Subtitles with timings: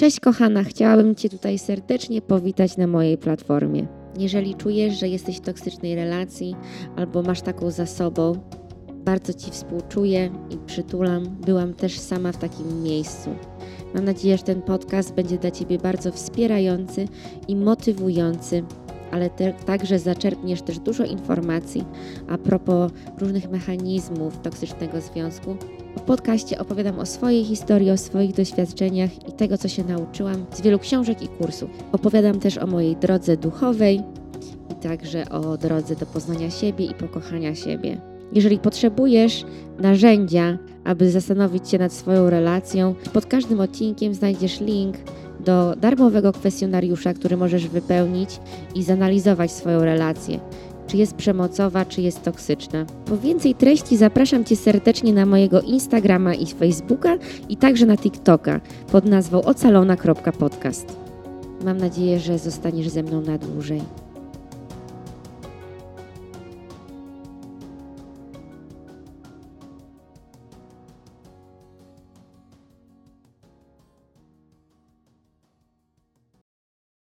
[0.00, 3.86] Cześć kochana, chciałabym Cię tutaj serdecznie powitać na mojej platformie.
[4.18, 6.56] Jeżeli czujesz, że jesteś w toksycznej relacji
[6.96, 8.32] albo masz taką za sobą,
[9.04, 11.36] bardzo Ci współczuję i przytulam.
[11.46, 13.30] Byłam też sama w takim miejscu.
[13.94, 17.08] Mam nadzieję, że ten podcast będzie dla Ciebie bardzo wspierający
[17.48, 18.62] i motywujący,
[19.10, 21.84] ale te, także zaczerpniesz też dużo informacji
[22.28, 25.56] a propos różnych mechanizmów toksycznego związku.
[25.96, 30.60] W podcaście opowiadam o swojej historii, o swoich doświadczeniach i tego, co się nauczyłam z
[30.60, 31.70] wielu książek i kursów.
[31.92, 34.02] Opowiadam też o mojej drodze duchowej
[34.70, 38.00] i także o drodze do poznania siebie i pokochania siebie.
[38.32, 39.44] Jeżeli potrzebujesz
[39.78, 44.96] narzędzia, aby zastanowić się nad swoją relacją, pod każdym odcinkiem znajdziesz link
[45.44, 48.40] do darmowego kwestionariusza, który możesz wypełnić
[48.74, 50.40] i zanalizować swoją relację.
[50.90, 52.86] Czy jest przemocowa, czy jest toksyczna.
[53.04, 57.16] Po więcej treści zapraszam Cię serdecznie na mojego Instagrama i Facebooka
[57.48, 58.60] i także na TikToka
[58.92, 60.96] pod nazwą ocalona.podcast.
[61.64, 63.80] Mam nadzieję, że zostaniesz ze mną na dłużej.